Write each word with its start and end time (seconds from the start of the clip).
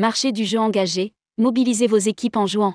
Marché 0.00 0.30
du 0.30 0.44
jeu 0.44 0.60
engagé, 0.60 1.12
mobilisez 1.38 1.88
vos 1.88 1.98
équipes 1.98 2.36
en 2.36 2.46
jouant. 2.46 2.74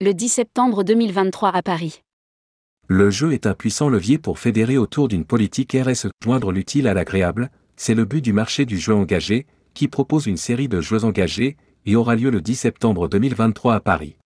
Le 0.00 0.10
10 0.10 0.28
septembre 0.28 0.82
2023 0.82 1.50
à 1.50 1.62
Paris. 1.62 2.00
Le 2.88 3.08
jeu 3.08 3.32
est 3.32 3.46
un 3.46 3.54
puissant 3.54 3.88
levier 3.88 4.18
pour 4.18 4.40
fédérer 4.40 4.76
autour 4.76 5.06
d'une 5.06 5.24
politique 5.24 5.76
RSE, 5.80 6.08
joindre 6.24 6.50
l'utile 6.50 6.88
à 6.88 6.94
l'agréable, 6.94 7.52
c'est 7.76 7.94
le 7.94 8.04
but 8.04 8.20
du 8.20 8.32
marché 8.32 8.66
du 8.66 8.78
jeu 8.78 8.92
engagé, 8.92 9.46
qui 9.74 9.86
propose 9.86 10.26
une 10.26 10.36
série 10.36 10.66
de 10.66 10.80
jeux 10.80 11.04
engagés, 11.04 11.56
et 11.86 11.94
aura 11.94 12.16
lieu 12.16 12.30
le 12.30 12.40
10 12.40 12.56
septembre 12.56 13.06
2023 13.06 13.74
à 13.74 13.78
Paris. 13.78 14.16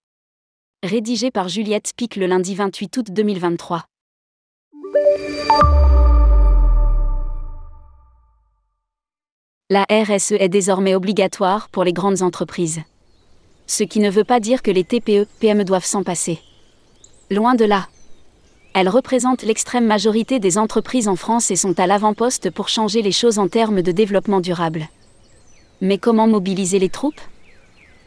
Rédigé 0.82 1.30
par 1.30 1.50
Juliette 1.50 1.92
Pic 1.94 2.16
le 2.16 2.24
lundi 2.24 2.54
28 2.54 2.96
août 2.96 3.06
2023. 3.10 3.84
La 9.70 9.84
RSE 9.90 10.32
est 10.32 10.48
désormais 10.48 10.94
obligatoire 10.94 11.68
pour 11.68 11.84
les 11.84 11.92
grandes 11.92 12.22
entreprises. 12.22 12.80
Ce 13.66 13.84
qui 13.84 14.00
ne 14.00 14.08
veut 14.08 14.24
pas 14.24 14.40
dire 14.40 14.62
que 14.62 14.70
les 14.70 14.82
TPE, 14.82 15.26
PME 15.40 15.64
doivent 15.64 15.84
s'en 15.84 16.02
passer. 16.02 16.38
Loin 17.30 17.54
de 17.54 17.66
là. 17.66 17.86
Elles 18.72 18.88
représentent 18.88 19.42
l'extrême 19.42 19.84
majorité 19.84 20.40
des 20.40 20.56
entreprises 20.56 21.06
en 21.06 21.16
France 21.16 21.50
et 21.50 21.56
sont 21.56 21.78
à 21.78 21.86
l'avant-poste 21.86 22.48
pour 22.48 22.70
changer 22.70 23.02
les 23.02 23.12
choses 23.12 23.38
en 23.38 23.48
termes 23.48 23.82
de 23.82 23.92
développement 23.92 24.40
durable. 24.40 24.88
Mais 25.82 25.98
comment 25.98 26.26
mobiliser 26.26 26.78
les 26.78 26.88
troupes? 26.88 27.20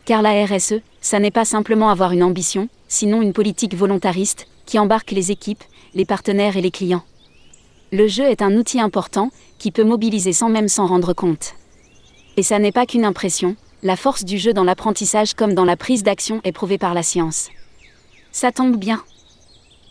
Car 0.05 0.23
la 0.23 0.43
RSE, 0.43 0.81
ça 0.99 1.19
n'est 1.19 1.29
pas 1.29 1.45
simplement 1.45 1.91
avoir 1.91 2.11
une 2.11 2.23
ambition, 2.23 2.69
sinon 2.87 3.21
une 3.21 3.33
politique 3.33 3.75
volontariste, 3.75 4.47
qui 4.65 4.79
embarque 4.79 5.11
les 5.11 5.29
équipes, 5.29 5.63
les 5.93 6.05
partenaires 6.05 6.57
et 6.57 6.61
les 6.61 6.71
clients. 6.71 7.03
Le 7.91 8.07
jeu 8.07 8.23
est 8.23 8.41
un 8.41 8.55
outil 8.55 8.79
important, 8.79 9.29
qui 9.61 9.69
peut 9.69 9.83
mobiliser 9.83 10.33
sans 10.33 10.49
même 10.49 10.67
s'en 10.67 10.87
rendre 10.87 11.13
compte. 11.13 11.53
Et 12.35 12.41
ça 12.41 12.57
n'est 12.57 12.71
pas 12.71 12.87
qu'une 12.87 13.05
impression, 13.05 13.55
la 13.83 13.95
force 13.95 14.25
du 14.25 14.39
jeu 14.39 14.53
dans 14.53 14.63
l'apprentissage 14.63 15.35
comme 15.35 15.53
dans 15.53 15.65
la 15.65 15.77
prise 15.77 16.01
d'action 16.01 16.41
est 16.43 16.51
prouvée 16.51 16.79
par 16.79 16.95
la 16.95 17.03
science. 17.03 17.49
Ça 18.31 18.51
tombe 18.51 18.75
bien. 18.75 19.03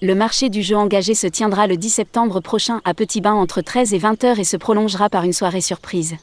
Le 0.02 0.16
marché 0.16 0.48
du 0.48 0.62
jeu 0.62 0.74
engagé 0.76 1.14
se 1.14 1.28
tiendra 1.28 1.68
le 1.68 1.76
10 1.76 1.88
septembre 1.88 2.40
prochain 2.40 2.80
à 2.84 2.94
Petit 2.94 3.20
Bain 3.20 3.34
entre 3.34 3.60
13 3.60 3.94
et 3.94 3.98
20 3.98 4.24
heures 4.24 4.38
et 4.40 4.44
se 4.44 4.56
prolongera 4.56 5.08
par 5.08 5.22
une 5.22 5.32
soirée 5.32 5.60
surprise. 5.60 6.16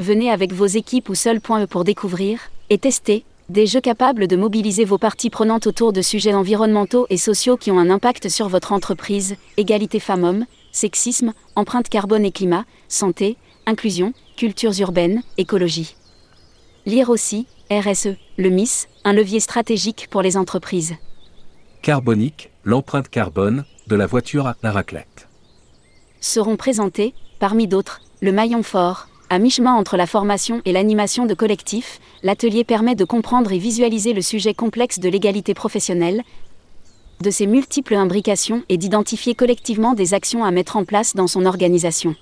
Venez 0.00 0.32
avec 0.32 0.52
vos 0.52 0.66
équipes 0.66 1.08
ou 1.08 1.14
seul 1.14 1.40
point 1.40 1.62
E 1.62 1.66
pour 1.66 1.84
découvrir 1.84 2.40
et 2.68 2.78
tester 2.78 3.24
des 3.48 3.66
jeux 3.66 3.80
capables 3.80 4.26
de 4.26 4.34
mobiliser 4.34 4.84
vos 4.84 4.98
parties 4.98 5.30
prenantes 5.30 5.68
autour 5.68 5.92
de 5.92 6.02
sujets 6.02 6.34
environnementaux 6.34 7.06
et 7.10 7.16
sociaux 7.16 7.56
qui 7.56 7.70
ont 7.70 7.78
un 7.78 7.90
impact 7.90 8.28
sur 8.28 8.48
votre 8.48 8.72
entreprise, 8.72 9.36
égalité 9.56 10.00
femmes-hommes, 10.00 10.46
sexisme, 10.76 11.32
empreinte 11.54 11.88
carbone 11.88 12.24
et 12.24 12.30
climat, 12.30 12.66
santé, 12.88 13.36
inclusion, 13.64 14.12
cultures 14.36 14.78
urbaines, 14.80 15.22
écologie. 15.38 15.96
Lire 16.84 17.08
aussi, 17.08 17.46
RSE, 17.70 18.16
le 18.36 18.50
MIS, 18.50 18.86
un 19.04 19.12
levier 19.12 19.40
stratégique 19.40 20.08
pour 20.10 20.22
les 20.22 20.36
entreprises. 20.36 20.94
Carbonique, 21.82 22.50
l'empreinte 22.62 23.08
carbone, 23.08 23.64
de 23.86 23.96
la 23.96 24.06
voiture 24.06 24.46
à 24.46 24.56
la 24.62 24.70
raclette. 24.70 25.28
Seront 26.20 26.56
présentés, 26.56 27.14
parmi 27.38 27.66
d'autres, 27.66 28.02
le 28.20 28.32
maillon 28.32 28.62
fort, 28.62 29.08
à 29.30 29.38
mi-chemin 29.38 29.74
entre 29.74 29.96
la 29.96 30.06
formation 30.06 30.60
et 30.64 30.72
l'animation 30.72 31.26
de 31.26 31.34
collectifs, 31.34 32.00
l'atelier 32.22 32.64
permet 32.64 32.94
de 32.94 33.04
comprendre 33.04 33.52
et 33.52 33.58
visualiser 33.58 34.12
le 34.12 34.22
sujet 34.22 34.54
complexe 34.54 35.00
de 35.00 35.08
l'égalité 35.08 35.54
professionnelle, 35.54 36.22
de 37.20 37.30
ses 37.30 37.46
multiples 37.46 37.94
imbrications 37.94 38.62
et 38.68 38.76
d'identifier 38.76 39.34
collectivement 39.34 39.94
des 39.94 40.14
actions 40.14 40.44
à 40.44 40.50
mettre 40.50 40.76
en 40.76 40.84
place 40.84 41.14
dans 41.14 41.26
son 41.26 41.46
organisation. 41.46 42.14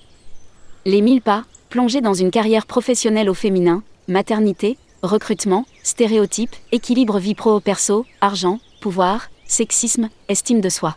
Les 0.85 1.01
mille 1.01 1.21
pas, 1.21 1.45
plongés 1.69 2.01
dans 2.01 2.13
une 2.13 2.31
carrière 2.31 2.65
professionnelle 2.65 3.29
au 3.29 3.33
féminin, 3.33 3.83
maternité, 4.07 4.77
recrutement, 5.01 5.65
stéréotypes, 5.83 6.55
équilibre 6.71 7.19
vie 7.19 7.35
pro-perso, 7.35 8.05
argent, 8.21 8.59
pouvoir, 8.79 9.29
sexisme, 9.45 10.09
estime 10.29 10.61
de 10.61 10.69
soi. 10.69 10.95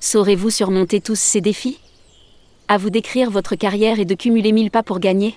Saurez-vous 0.00 0.50
surmonter 0.50 1.00
tous 1.00 1.18
ces 1.18 1.40
défis? 1.40 1.78
À 2.68 2.78
vous 2.78 2.90
d'écrire 2.90 3.30
votre 3.30 3.54
carrière 3.54 4.00
et 4.00 4.04
de 4.04 4.14
cumuler 4.14 4.52
mille 4.52 4.70
pas 4.70 4.82
pour 4.82 4.98
gagner? 4.98 5.36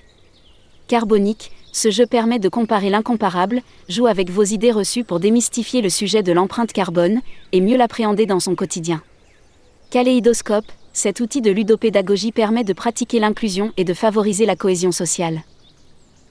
Carbonique, 0.87 1.51
ce 1.75 1.91
jeu 1.91 2.05
permet 2.05 2.39
de 2.39 2.47
comparer 2.47 2.89
l'incomparable, 2.89 3.61
joue 3.89 4.07
avec 4.07 4.29
vos 4.29 4.43
idées 4.43 4.71
reçues 4.71 5.03
pour 5.03 5.19
démystifier 5.19 5.81
le 5.81 5.89
sujet 5.89 6.23
de 6.23 6.31
l'empreinte 6.31 6.71
carbone 6.71 7.19
et 7.51 7.59
mieux 7.59 7.75
l'appréhender 7.75 8.25
dans 8.25 8.39
son 8.39 8.55
quotidien. 8.55 9.01
Kaléidoscope, 9.89 10.71
cet 10.93 11.19
outil 11.19 11.41
de 11.41 11.51
ludopédagogie 11.51 12.31
permet 12.31 12.63
de 12.63 12.71
pratiquer 12.71 13.19
l'inclusion 13.19 13.73
et 13.75 13.83
de 13.83 13.93
favoriser 13.93 14.45
la 14.45 14.55
cohésion 14.55 14.93
sociale. 14.93 15.41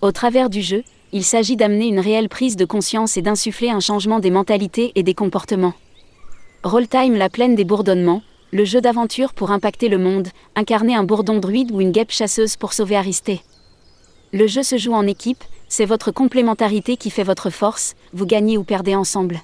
Au 0.01 0.13
travers 0.13 0.49
du 0.49 0.63
jeu, 0.63 0.83
il 1.13 1.25
s'agit 1.25 1.57
d'amener 1.57 1.89
une 1.89 2.01
réelle 2.01 2.31
prise 2.31 2.57
de 2.57 2.65
conscience 2.65 3.19
et 3.19 3.23
d'insuffler 3.23 3.69
un 3.69 3.81
changement 3.81 4.21
des 4.21 4.31
mentalités 4.31 4.93
et 4.95 5.03
des 5.03 5.15
comportements. 5.15 5.75
Rolltime 6.63 7.17
la 7.17 7.29
plaine 7.29 7.55
des 7.55 7.65
bourdonnements, 7.65 8.23
le 8.51 8.65
jeu 8.65 8.81
d'aventure 8.81 9.35
pour 9.35 9.51
impacter 9.51 9.91
le 9.91 9.99
monde, 9.99 10.29
incarner 10.57 10.95
un 10.95 11.05
bourdon 11.05 11.39
druide 11.39 11.71
ou 11.71 11.83
une 11.83 11.93
guêpe 11.93 12.13
chasseuse 12.13 12.57
pour 12.57 12.73
sauver 12.73 12.97
Aristée. 12.97 13.43
Le 14.35 14.49
jeu 14.49 14.65
se 14.65 14.79
joue 14.79 14.95
en 14.95 15.07
équipe, 15.07 15.45
c'est 15.69 15.85
votre 15.85 16.11
complémentarité 16.11 16.97
qui 16.97 17.11
fait 17.11 17.23
votre 17.23 17.51
force, 17.51 17.95
vous 18.13 18.27
gagnez 18.27 18.59
ou 18.59 18.65
perdez 18.65 18.97
ensemble. 18.97 19.41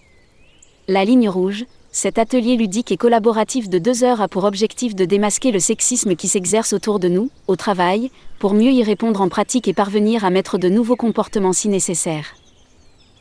La 0.89 1.05
ligne 1.05 1.29
rouge, 1.29 1.65
cet 1.93 2.19
atelier 2.19 2.57
ludique 2.57 2.91
et 2.91 2.97
collaboratif 2.97 3.69
de 3.69 3.79
deux 3.79 4.03
heures 4.03 4.21
a 4.21 4.27
pour 4.27 4.43
objectif 4.43 4.97
de 4.97 5.05
démasquer 5.05 5.53
le 5.53 5.61
sexisme 5.61 6.17
qui 6.17 6.27
s'exerce 6.27 6.73
autour 6.73 6.99
de 6.99 7.07
nous, 7.07 7.31
au 7.47 7.55
travail, 7.55 8.11
pour 8.41 8.53
mieux 8.53 8.73
y 8.73 8.83
répondre 8.83 9.21
en 9.21 9.29
pratique 9.29 9.69
et 9.69 9.75
parvenir 9.75 10.25
à 10.25 10.31
mettre 10.31 10.59
de 10.59 10.69
nouveaux 10.69 10.97
comportements 10.97 11.53
si 11.53 11.69
nécessaire. 11.69 12.35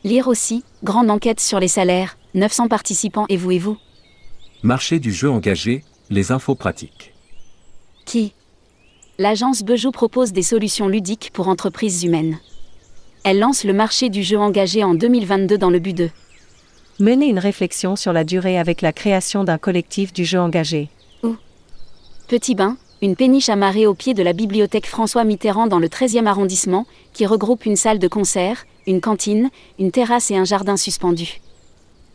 Lire 0.02 0.26
aussi, 0.26 0.64
grande 0.82 1.08
enquête 1.08 1.38
sur 1.38 1.60
les 1.60 1.68
salaires, 1.68 2.18
900 2.34 2.66
participants 2.66 3.26
et 3.28 3.36
vous 3.36 3.52
et 3.52 3.58
vous. 3.60 3.76
Marché 4.64 4.98
du 4.98 5.12
jeu 5.12 5.30
engagé, 5.30 5.84
les 6.10 6.32
infos 6.32 6.56
pratiques. 6.56 7.14
L'agence 9.20 9.64
Bejou 9.64 9.90
propose 9.90 10.32
des 10.32 10.40
solutions 10.40 10.88
ludiques 10.88 11.28
pour 11.34 11.48
entreprises 11.48 12.04
humaines. 12.04 12.38
Elle 13.22 13.38
lance 13.38 13.64
le 13.64 13.74
marché 13.74 14.08
du 14.08 14.22
jeu 14.22 14.38
engagé 14.38 14.82
en 14.82 14.94
2022 14.94 15.58
dans 15.58 15.68
le 15.68 15.78
but 15.78 15.92
de 15.92 16.08
mener 16.98 17.26
une 17.26 17.38
réflexion 17.38 17.96
sur 17.96 18.14
la 18.14 18.24
durée 18.24 18.58
avec 18.58 18.80
la 18.80 18.94
création 18.94 19.44
d'un 19.44 19.58
collectif 19.58 20.14
du 20.14 20.24
jeu 20.24 20.40
engagé. 20.40 20.88
Ou 21.22 21.36
Petit 22.28 22.54
Bain, 22.54 22.78
une 23.02 23.14
péniche 23.14 23.50
amarrée 23.50 23.86
au 23.86 23.92
pied 23.92 24.14
de 24.14 24.22
la 24.22 24.32
bibliothèque 24.32 24.86
François 24.86 25.24
Mitterrand 25.24 25.66
dans 25.66 25.80
le 25.80 25.88
13e 25.88 26.24
arrondissement, 26.24 26.86
qui 27.12 27.26
regroupe 27.26 27.66
une 27.66 27.76
salle 27.76 27.98
de 27.98 28.08
concert, 28.08 28.64
une 28.86 29.02
cantine, 29.02 29.50
une 29.78 29.90
terrasse 29.90 30.30
et 30.30 30.36
un 30.38 30.46
jardin 30.46 30.78
suspendu. 30.78 31.42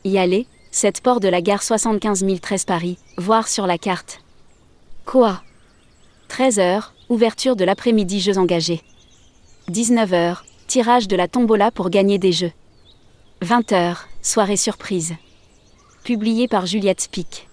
Y 0.06 0.18
aller, 0.18 0.48
cette 0.72 1.02
port 1.02 1.20
de 1.20 1.28
la 1.28 1.44
gare 1.44 1.62
75 1.62 2.26
013 2.42 2.66
Paris, 2.66 2.98
voir 3.20 3.48
sur 3.48 3.68
la 3.68 3.78
carte. 3.78 4.22
Quoi? 5.06 5.44
13h, 6.30 6.95
ouverture 7.10 7.56
de 7.56 7.64
l'après-midi 7.66 8.20
Jeux 8.20 8.38
engagés. 8.38 8.82
19h, 9.72 10.38
tirage 10.68 11.08
de 11.08 11.16
la 11.16 11.28
tombola 11.28 11.72
pour 11.72 11.90
gagner 11.90 12.18
des 12.18 12.32
jeux. 12.32 12.52
20h, 13.42 13.98
soirée 14.22 14.58
surprise. 14.58 15.16
Publié 16.04 16.48
par 16.48 16.66
Juliette 16.66 17.08
Pic. 17.12 17.48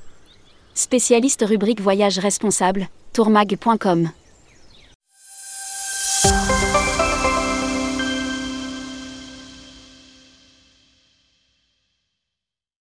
Spécialiste 0.75 1.45
rubrique 1.47 1.81
voyage 1.81 2.19
responsable, 2.19 2.89
tourmag.com. 3.13 4.11